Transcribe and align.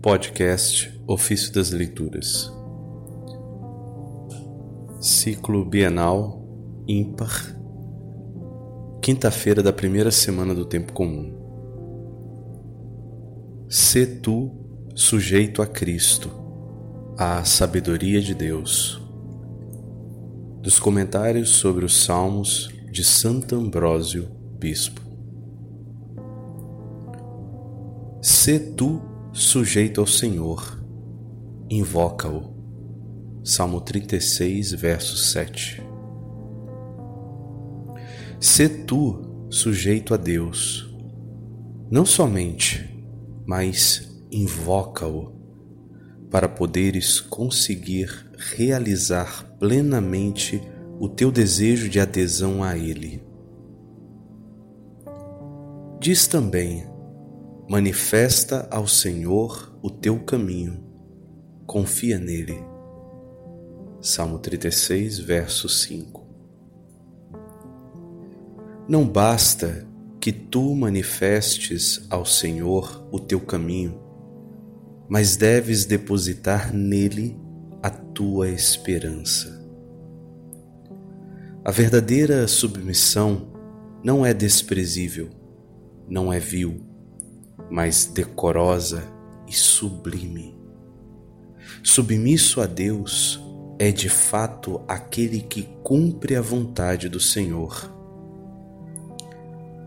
Podcast 0.00 0.96
Ofício 1.08 1.52
das 1.52 1.72
Leituras 1.72 2.52
Ciclo 5.00 5.64
Bienal 5.64 6.40
Ímpar 6.86 7.56
Quinta-feira 9.02 9.60
da 9.60 9.72
primeira 9.72 10.12
semana 10.12 10.54
do 10.54 10.64
Tempo 10.64 10.92
Comum 10.92 11.36
Sê 13.68 14.06
tu 14.06 14.50
sujeito 14.94 15.60
a 15.62 15.66
Cristo, 15.66 16.30
à 17.16 17.44
sabedoria 17.44 18.20
de 18.20 18.34
Deus. 18.34 19.00
Dos 20.62 20.78
comentários 20.78 21.50
sobre 21.50 21.84
os 21.84 22.04
Salmos 22.04 22.68
de 22.90 23.04
Santo 23.04 23.54
Ambrósio, 23.54 24.28
Bispo. 24.58 25.00
Sê 28.22 28.58
tu 28.58 29.07
sujeito 29.32 30.00
ao 30.00 30.06
Senhor, 30.06 30.82
invoca-o. 31.70 32.56
Salmo 33.44 33.80
36, 33.80 34.72
verso 34.72 35.16
7. 35.16 35.82
Sê 38.40 38.68
tu 38.68 39.46
sujeito 39.48 40.12
a 40.12 40.16
Deus, 40.16 40.94
não 41.90 42.04
somente, 42.04 42.88
mas 43.46 44.22
invoca-o, 44.30 45.32
para 46.30 46.48
poderes 46.48 47.20
conseguir 47.20 48.30
realizar 48.36 49.56
plenamente 49.58 50.60
o 51.00 51.08
teu 51.08 51.30
desejo 51.30 51.88
de 51.88 51.98
adesão 51.98 52.62
a 52.62 52.76
Ele. 52.76 53.22
Diz 56.00 56.26
também 56.26 56.86
Manifesta 57.70 58.66
ao 58.70 58.88
Senhor 58.88 59.78
o 59.82 59.90
teu 59.90 60.18
caminho, 60.20 60.82
confia 61.66 62.18
nele. 62.18 62.58
Salmo 64.00 64.38
36, 64.38 65.18
verso 65.18 65.68
5. 65.68 66.26
Não 68.88 69.06
basta 69.06 69.86
que 70.18 70.32
tu 70.32 70.74
manifestes 70.74 72.06
ao 72.08 72.24
Senhor 72.24 73.06
o 73.12 73.20
teu 73.20 73.38
caminho, 73.38 74.00
mas 75.06 75.36
deves 75.36 75.84
depositar 75.84 76.72
nele 76.72 77.38
a 77.82 77.90
tua 77.90 78.48
esperança. 78.48 79.62
A 81.62 81.70
verdadeira 81.70 82.48
submissão 82.48 83.52
não 84.02 84.24
é 84.24 84.32
desprezível, 84.32 85.28
não 86.08 86.32
é 86.32 86.40
vil 86.40 86.87
mas 87.70 88.06
decorosa 88.06 89.04
e 89.46 89.52
sublime. 89.52 90.56
Submisso 91.82 92.60
a 92.60 92.66
Deus 92.66 93.40
é 93.78 93.90
de 93.92 94.08
fato 94.08 94.80
aquele 94.88 95.40
que 95.40 95.62
cumpre 95.82 96.34
a 96.34 96.40
vontade 96.40 97.08
do 97.08 97.20
Senhor. 97.20 97.94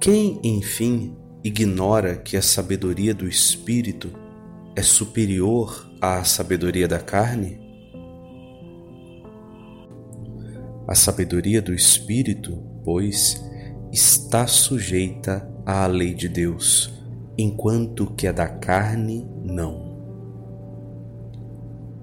Quem, 0.00 0.40
enfim, 0.42 1.16
ignora 1.42 2.16
que 2.16 2.36
a 2.36 2.42
sabedoria 2.42 3.14
do 3.14 3.28
Espírito 3.28 4.10
é 4.76 4.82
superior 4.82 5.90
à 6.00 6.24
sabedoria 6.24 6.88
da 6.88 6.98
carne? 6.98 7.60
A 10.86 10.94
sabedoria 10.94 11.62
do 11.62 11.72
Espírito, 11.72 12.62
pois, 12.84 13.42
está 13.92 14.46
sujeita 14.46 15.48
à 15.64 15.86
lei 15.86 16.12
de 16.12 16.28
Deus 16.28 16.92
enquanto 17.36 18.06
que 18.06 18.26
a 18.26 18.32
da 18.32 18.46
carne 18.46 19.28
não. 19.42 19.94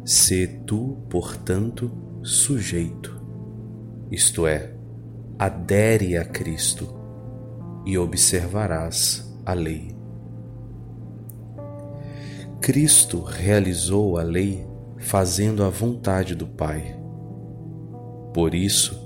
Se 0.03 0.47
tu, 0.65 0.97
portanto, 1.09 1.91
sujeito, 2.21 3.21
isto 4.11 4.45
é, 4.45 4.73
adere 5.39 6.17
a 6.17 6.25
Cristo 6.25 6.93
e 7.85 7.97
observarás 7.97 9.33
a 9.45 9.53
lei. 9.53 9.95
Cristo 12.59 13.21
realizou 13.21 14.17
a 14.17 14.23
lei 14.23 14.67
fazendo 14.97 15.63
a 15.63 15.69
vontade 15.69 16.35
do 16.35 16.45
Pai. 16.45 16.99
Por 18.33 18.53
isso, 18.53 18.99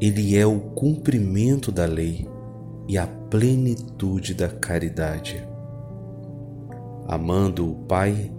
ele 0.00 0.36
é 0.36 0.46
o 0.46 0.60
cumprimento 0.60 1.72
da 1.72 1.86
lei 1.86 2.28
e 2.86 2.98
a 2.98 3.06
plenitude 3.06 4.34
da 4.34 4.48
caridade 4.48 5.47
amando 7.08 7.70
o 7.70 7.74
Pai, 7.86 8.30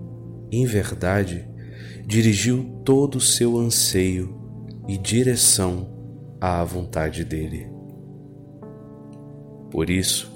em 0.52 0.64
verdade, 0.64 1.50
dirigiu 2.06 2.82
todo 2.86 3.16
o 3.16 3.22
seu 3.22 3.58
anseio 3.58 4.40
e 4.88 4.96
direção 4.96 5.90
à 6.40 6.64
vontade 6.64 7.26
dele. 7.26 7.68
Por 9.72 9.90
isso, 9.90 10.32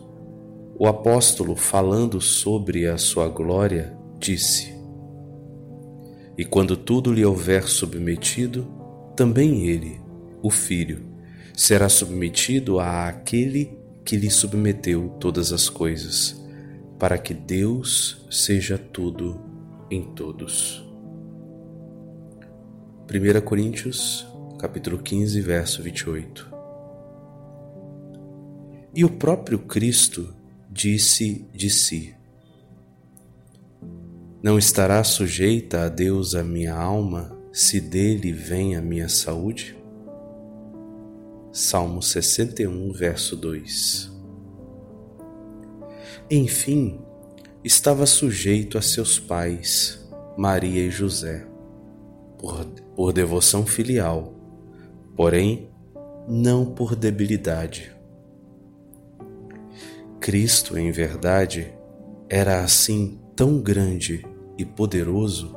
o 0.79 0.87
apóstolo, 0.87 1.55
falando 1.55 2.19
sobre 2.19 2.87
a 2.87 2.97
sua 2.97 3.27
glória, 3.27 3.95
disse: 4.19 4.73
E 6.35 6.43
quando 6.43 6.75
tudo 6.75 7.13
lhe 7.13 7.23
houver 7.23 7.67
submetido, 7.67 8.67
também 9.15 9.67
ele, 9.67 10.01
o 10.41 10.49
Filho, 10.49 11.05
será 11.55 11.87
submetido 11.87 12.79
àquele 12.79 13.77
que 14.03 14.17
lhe 14.17 14.31
submeteu 14.31 15.09
todas 15.19 15.53
as 15.53 15.69
coisas 15.69 16.42
para 16.99 17.17
que 17.17 17.33
Deus 17.33 18.25
seja 18.29 18.77
tudo 18.77 19.39
em 19.89 20.03
todos. 20.13 20.83
1 23.09 23.41
Coríntios, 23.41 24.25
capítulo 24.57 24.97
15, 24.97 25.41
verso 25.41 25.83
28. 25.83 26.53
E 28.95 29.03
o 29.03 29.09
próprio 29.09 29.59
Cristo 29.59 30.33
disse 30.69 31.45
de 31.53 31.69
si: 31.69 32.15
Não 34.41 34.57
estará 34.57 35.03
sujeita 35.03 35.85
a 35.85 35.89
Deus 35.89 36.35
a 36.35 36.43
minha 36.43 36.73
alma, 36.73 37.37
se 37.51 37.81
dele 37.81 38.31
vem 38.31 38.75
a 38.75 38.81
minha 38.81 39.09
saúde? 39.09 39.75
Salmo 41.51 42.01
61, 42.01 42.91
verso 42.93 43.35
2. 43.35 44.12
Enfim, 46.35 46.99
estava 47.63 48.07
sujeito 48.07 48.75
a 48.75 48.81
seus 48.81 49.19
pais, 49.19 50.03
Maria 50.35 50.81
e 50.81 50.89
José, 50.89 51.45
por, 52.39 52.65
por 52.95 53.13
devoção 53.13 53.67
filial, 53.67 54.33
porém 55.15 55.69
não 56.27 56.65
por 56.65 56.95
debilidade. 56.95 57.95
Cristo, 60.19 60.75
em 60.75 60.89
verdade, 60.91 61.71
era 62.27 62.63
assim 62.63 63.19
tão 63.35 63.61
grande 63.61 64.25
e 64.57 64.65
poderoso 64.65 65.55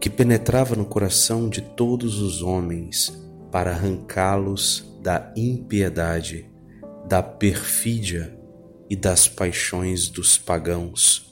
que 0.00 0.08
penetrava 0.08 0.74
no 0.74 0.86
coração 0.86 1.50
de 1.50 1.60
todos 1.60 2.18
os 2.18 2.40
homens 2.40 3.12
para 3.52 3.72
arrancá-los 3.72 4.90
da 5.02 5.30
impiedade, 5.36 6.50
da 7.06 7.22
perfídia 7.22 8.37
e 8.88 8.96
das 8.96 9.28
paixões 9.28 10.08
dos 10.08 10.38
pagãos, 10.38 11.30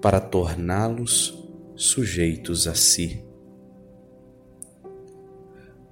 para 0.00 0.20
torná-los 0.20 1.36
sujeitos 1.76 2.66
a 2.66 2.74
si. 2.74 3.22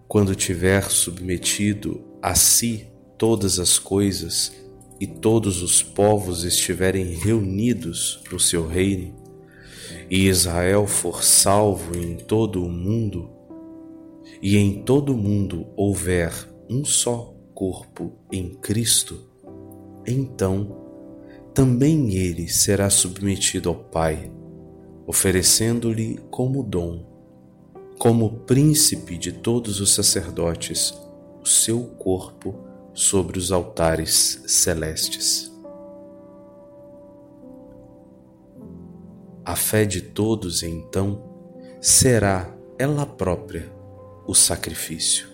Quando 0.09 0.35
tiver 0.35 0.85
submetido 0.91 2.05
a 2.23 2.35
si 2.35 2.87
todas 3.19 3.59
as 3.59 3.79
coisas 3.79 4.53
e 5.01 5.07
todos 5.07 5.63
os 5.63 5.83
povos 5.83 6.45
estiverem 6.45 7.15
reunidos 7.15 8.23
no 8.31 8.39
seu 8.41 8.67
reino, 8.67 9.15
e 10.11 10.27
Israel 10.27 10.87
for 10.87 11.23
salvo 11.23 11.97
em 11.97 12.17
todo 12.17 12.65
o 12.65 12.69
mundo, 12.69 13.31
e 14.41 14.57
em 14.57 14.83
todo 14.83 15.13
o 15.13 15.17
mundo 15.17 15.67
houver 15.77 16.33
um 16.69 16.85
só 16.85 17.35
corpo 17.55 18.13
em 18.31 18.55
Cristo, 18.55 19.29
então 20.07 20.86
também 21.57 22.15
ele 22.15 22.51
será 22.51 22.91
submetido 22.91 23.71
ao 23.71 23.75
Pai, 23.75 24.31
oferecendo-lhe 25.07 26.19
como 26.31 26.63
dom, 26.63 27.03
como 27.99 28.41
príncipe 28.41 29.17
de 29.17 29.33
todos 29.33 29.81
os 29.81 29.95
sacerdotes, 29.95 30.93
o 31.41 31.47
seu 31.47 31.83
corpo 31.83 32.55
sobre 32.93 33.39
os 33.39 33.51
altares 33.53 34.43
celestes. 34.47 35.51
A 39.43 39.57
fé 39.57 39.87
de 39.87 40.03
todos, 40.03 40.63
então, 40.63 41.23
será 41.81 42.55
ela 42.79 43.07
própria 43.07 43.73
o 44.27 44.35
sacrifício. 44.35 45.27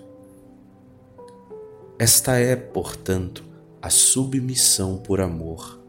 Esta 1.99 2.39
é, 2.39 2.55
portanto, 2.55 3.45
a 3.81 3.91
submissão 3.91 4.99
por 4.99 5.21
amor 5.21 5.82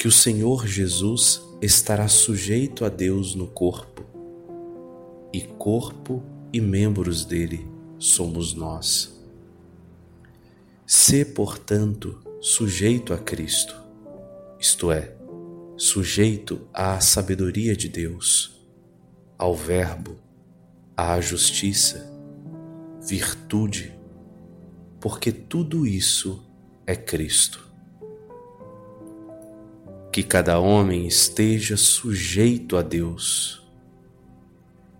que 0.00 0.08
o 0.08 0.10
Senhor 0.10 0.66
Jesus 0.66 1.42
estará 1.60 2.08
sujeito 2.08 2.86
a 2.86 2.88
Deus 2.88 3.34
no 3.34 3.46
corpo, 3.46 4.02
e 5.30 5.42
corpo 5.42 6.22
e 6.50 6.58
membros 6.58 7.22
dele 7.26 7.68
somos 7.98 8.54
nós. 8.54 9.22
Sê, 10.86 11.22
portanto, 11.22 12.18
sujeito 12.40 13.12
a 13.12 13.18
Cristo, 13.18 13.76
isto 14.58 14.90
é, 14.90 15.14
sujeito 15.76 16.66
à 16.72 16.98
sabedoria 16.98 17.76
de 17.76 17.90
Deus, 17.90 18.58
ao 19.36 19.54
Verbo, 19.54 20.16
à 20.96 21.20
justiça, 21.20 22.10
virtude, 23.06 23.94
porque 24.98 25.30
tudo 25.30 25.86
isso 25.86 26.42
é 26.86 26.96
Cristo. 26.96 27.69
Que 30.12 30.22
cada 30.22 30.58
homem 30.58 31.06
esteja 31.06 31.76
sujeito 31.76 32.76
a 32.76 32.82
Deus. 32.82 33.62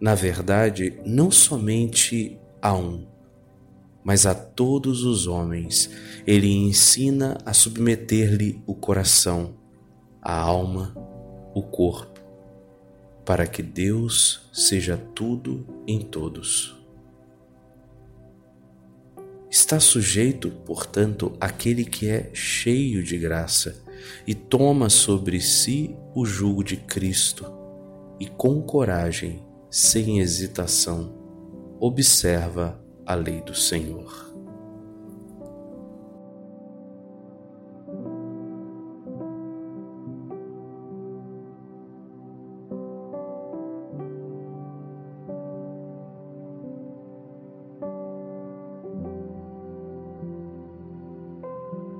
Na 0.00 0.14
verdade, 0.14 1.00
não 1.04 1.30
somente 1.30 2.38
a 2.62 2.74
um, 2.74 3.06
mas 4.02 4.24
a 4.24 4.34
todos 4.34 5.04
os 5.04 5.26
homens 5.26 5.90
ele 6.26 6.48
ensina 6.48 7.36
a 7.44 7.52
submeter-lhe 7.52 8.62
o 8.66 8.74
coração, 8.74 9.54
a 10.22 10.34
alma, 10.38 10.94
o 11.54 11.62
corpo, 11.62 12.20
para 13.24 13.46
que 13.46 13.62
Deus 13.62 14.48
seja 14.52 14.96
tudo 14.96 15.66
em 15.86 16.00
todos. 16.00 16.76
Está 19.50 19.80
sujeito, 19.80 20.50
portanto, 20.64 21.36
aquele 21.40 21.84
que 21.84 22.08
é 22.08 22.30
cheio 22.32 23.02
de 23.02 23.18
graça 23.18 23.82
e 24.26 24.34
toma 24.34 24.88
sobre 24.88 25.40
si 25.40 25.96
o 26.14 26.24
jugo 26.24 26.62
de 26.62 26.76
Cristo 26.76 27.46
e 28.18 28.26
com 28.26 28.60
coragem, 28.62 29.42
sem 29.70 30.20
hesitação, 30.20 31.14
observa 31.80 32.78
a 33.06 33.14
lei 33.14 33.40
do 33.40 33.54
Senhor. 33.54 34.29